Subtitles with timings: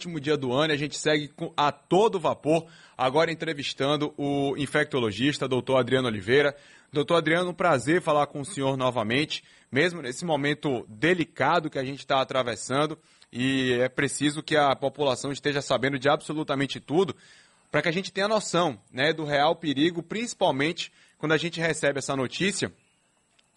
[0.00, 2.66] último dia do ano, a gente segue a todo vapor,
[2.96, 6.56] agora entrevistando o infectologista, doutor Adriano Oliveira.
[6.90, 11.84] Doutor Adriano, um prazer falar com o senhor novamente, mesmo nesse momento delicado que a
[11.84, 12.98] gente está atravessando,
[13.30, 17.14] e é preciso que a população esteja sabendo de absolutamente tudo,
[17.70, 21.98] para que a gente tenha noção né, do real perigo, principalmente quando a gente recebe
[21.98, 22.72] essa notícia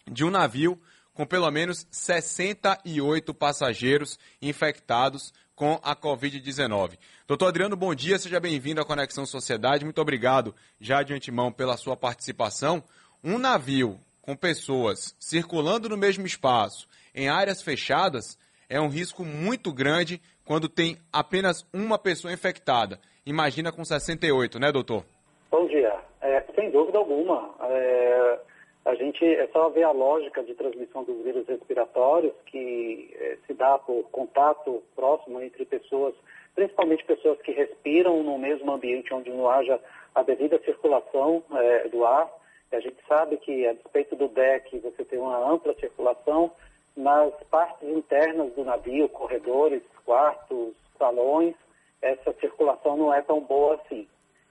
[0.06, 0.78] de um navio
[1.14, 6.98] com pelo menos 68 passageiros infectados com a Covid-19.
[7.26, 9.84] Doutor Adriano, bom dia, seja bem-vindo à Conexão Sociedade.
[9.84, 12.82] Muito obrigado já de antemão pela sua participação.
[13.22, 19.72] Um navio com pessoas circulando no mesmo espaço, em áreas fechadas, é um risco muito
[19.72, 22.98] grande quando tem apenas uma pessoa infectada.
[23.24, 25.04] Imagina com 68, né, doutor?
[25.50, 25.94] Bom dia.
[26.20, 27.54] É, sem dúvida alguma.
[27.60, 28.38] É
[28.84, 33.54] a gente é só ver a lógica de transmissão dos vírus respiratórios que eh, se
[33.54, 36.14] dá por contato próximo entre pessoas,
[36.54, 39.80] principalmente pessoas que respiram no mesmo ambiente onde não haja
[40.14, 42.30] a devida circulação eh, do ar.
[42.72, 46.52] A gente sabe que a despeito do deck você tem uma ampla circulação
[46.94, 51.54] nas partes internas do navio, corredores, quartos, salões,
[52.02, 54.06] essa circulação não é tão boa assim.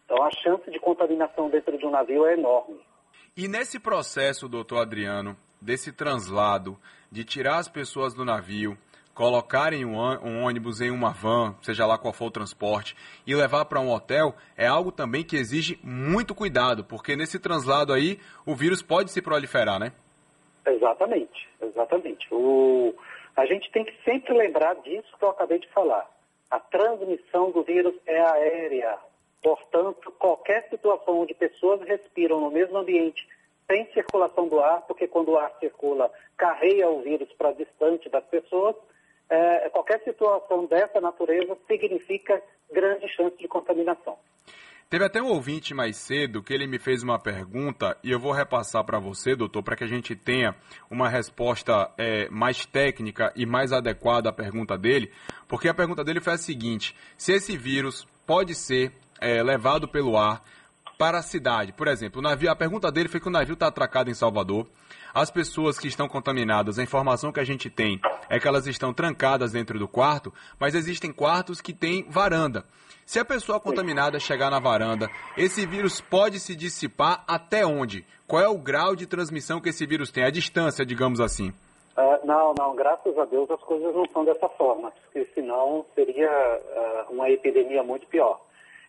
[0.05, 2.79] Então a chance de contaminação dentro de um navio é enorme.
[3.35, 6.77] E nesse processo, doutor Adriano, desse translado,
[7.11, 8.77] de tirar as pessoas do navio,
[9.13, 9.97] colocarem um,
[10.43, 14.35] ônibus em uma van, seja lá qual for o transporte, e levar para um hotel,
[14.57, 19.21] é algo também que exige muito cuidado, porque nesse translado aí o vírus pode se
[19.21, 19.93] proliferar, né?
[20.65, 22.27] Exatamente, exatamente.
[22.31, 22.95] O,
[23.35, 26.09] a gente tem que sempre lembrar disso que eu acabei de falar.
[26.49, 28.97] A transmissão do vírus é aérea,
[29.43, 33.27] Portanto, qualquer situação onde pessoas respiram no mesmo ambiente
[33.67, 38.23] sem circulação do ar, porque quando o ar circula, carreia o vírus para distante das
[38.25, 38.75] pessoas,
[39.29, 44.17] é, qualquer situação dessa natureza significa grande chance de contaminação.
[44.89, 48.31] Teve até um ouvinte mais cedo que ele me fez uma pergunta e eu vou
[48.31, 50.55] repassar para você, doutor, para que a gente tenha
[50.89, 55.11] uma resposta é, mais técnica e mais adequada à pergunta dele,
[55.47, 60.17] porque a pergunta dele foi a seguinte: se esse vírus pode ser é, levado pelo
[60.17, 60.43] ar
[60.97, 61.73] para a cidade.
[61.73, 64.67] Por exemplo, navio, a pergunta dele foi que o navio está atracado em Salvador.
[65.13, 68.93] As pessoas que estão contaminadas, a informação que a gente tem é que elas estão
[68.93, 72.65] trancadas dentro do quarto, mas existem quartos que têm varanda.
[73.05, 78.05] Se a pessoa contaminada chegar na varanda, esse vírus pode se dissipar até onde?
[78.25, 80.23] Qual é o grau de transmissão que esse vírus tem?
[80.23, 81.49] A distância, digamos assim.
[81.95, 86.31] Uh, não, não, graças a Deus as coisas não são dessa forma, porque senão seria
[86.31, 88.39] uh, uma epidemia muito pior.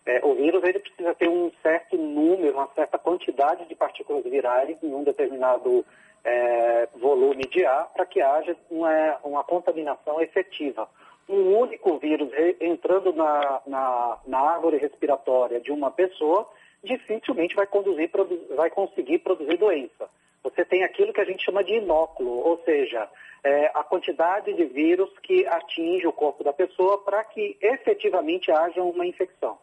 [0.07, 4.77] É, o vírus ele precisa ter um certo número, uma certa quantidade de partículas virais
[4.83, 5.85] em um determinado
[6.23, 10.89] é, volume de ar para que haja uma, uma, contaminação efetiva.
[11.27, 16.49] Um único vírus entrando na, na, na, árvore respiratória de uma pessoa
[16.83, 18.11] dificilmente vai, conduzir,
[18.55, 20.09] vai conseguir produzir doença.
[20.43, 23.09] Você tem aquilo que a gente chama de inóculo, ou seja,
[23.43, 28.83] é, a quantidade de vírus que atinge o corpo da pessoa para que efetivamente haja
[28.83, 29.59] uma infecção.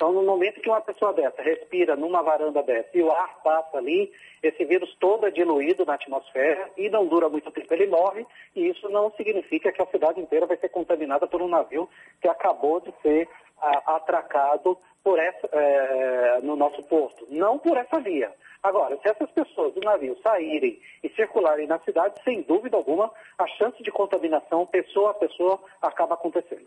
[0.00, 3.76] Então, no momento que uma pessoa dessa respira numa varanda dessa e o ar passa
[3.76, 4.10] ali,
[4.42, 8.66] esse vírus todo é diluído na atmosfera e não dura muito tempo, ele morre, e
[8.70, 11.86] isso não significa que a cidade inteira vai ser contaminada por um navio
[12.18, 13.28] que acabou de ser
[13.60, 17.26] atracado por essa, é, no nosso porto.
[17.28, 18.32] Não por essa via.
[18.62, 23.46] Agora, se essas pessoas do navio saírem e circularem na cidade, sem dúvida alguma, a
[23.48, 26.66] chance de contaminação pessoa a pessoa acaba acontecendo.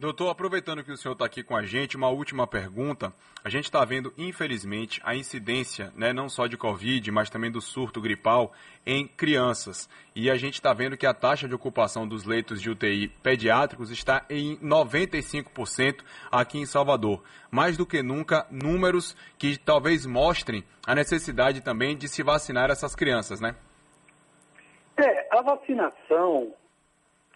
[0.00, 3.12] Doutor, aproveitando que o senhor está aqui com a gente, uma última pergunta.
[3.42, 7.60] A gente está vendo, infelizmente, a incidência, né, não só de Covid, mas também do
[7.60, 8.52] surto gripal
[8.86, 9.90] em crianças.
[10.14, 13.90] E a gente está vendo que a taxa de ocupação dos leitos de UTI pediátricos
[13.90, 17.20] está em 95% aqui em Salvador.
[17.50, 22.94] Mais do que nunca, números que talvez mostrem a necessidade também de se vacinar essas
[22.94, 23.56] crianças, né?
[24.96, 26.54] É, a vacinação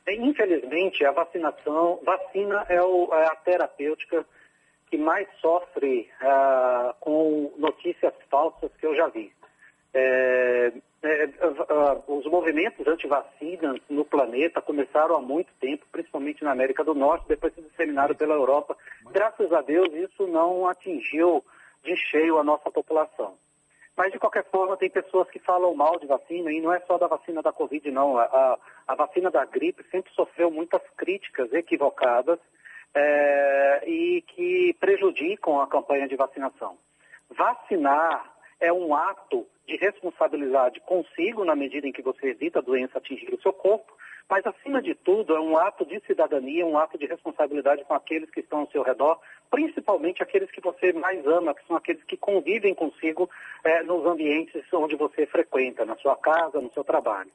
[0.08, 4.26] Infelizmente, a vacinação, vacina é, o, é a terapêutica
[4.90, 9.32] que mais sofre uh, com notícias falsas que eu já vi.
[9.94, 10.72] É,
[11.02, 16.94] é, uh, os movimentos anti-vacinas no planeta começaram há muito tempo, principalmente na América do
[16.94, 18.76] Norte, depois se disseminaram pela Europa.
[19.10, 21.44] Graças a Deus, isso não atingiu
[21.84, 23.36] de cheio a nossa população.
[23.96, 26.96] Mas, de qualquer forma, tem pessoas que falam mal de vacina, e não é só
[26.96, 28.16] da vacina da Covid, não.
[28.16, 28.58] A, a,
[28.88, 32.38] a vacina da gripe sempre sofreu muitas críticas equivocadas
[32.94, 36.78] é, e que prejudicam a campanha de vacinação.
[37.30, 38.31] Vacinar
[38.62, 43.34] é um ato de responsabilidade consigo, na medida em que você evita a doença atingir
[43.34, 43.92] o seu corpo,
[44.30, 48.30] mas, acima de tudo, é um ato de cidadania, um ato de responsabilidade com aqueles
[48.30, 49.20] que estão ao seu redor,
[49.50, 53.28] principalmente aqueles que você mais ama, que são aqueles que convivem consigo
[53.64, 57.30] é, nos ambientes onde você frequenta, na sua casa, no seu trabalho.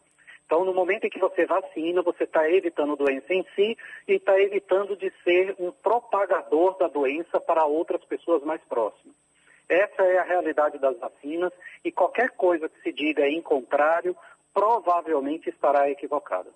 [0.45, 3.77] Então, no momento em que você vacina, você está evitando a doença em si
[4.07, 9.13] e está evitando de ser um propagador da doença para outras pessoas mais próximas.
[9.69, 11.51] Essa é a realidade das vacinas
[11.83, 14.15] e qualquer coisa que se diga em contrário
[14.53, 16.49] provavelmente estará equivocada.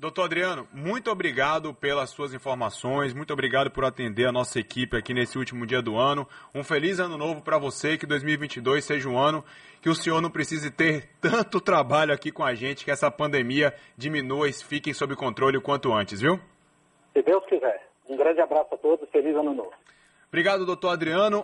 [0.00, 5.12] Doutor Adriano, muito obrigado pelas suas informações, muito obrigado por atender a nossa equipe aqui
[5.12, 6.24] nesse último dia do ano.
[6.54, 9.44] Um feliz ano novo para você, que 2022 seja um ano
[9.82, 13.74] que o senhor não precise ter tanto trabalho aqui com a gente, que essa pandemia
[13.96, 16.38] diminua e fiquem sob controle o quanto antes, viu?
[17.12, 17.88] Se Deus quiser.
[18.08, 19.72] Um grande abraço a todos, feliz ano novo.
[20.28, 21.36] Obrigado, doutor Adriano.